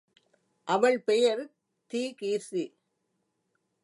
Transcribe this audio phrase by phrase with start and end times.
[0.67, 1.43] அவள் பெயர்
[1.91, 2.63] தீகிர்சி.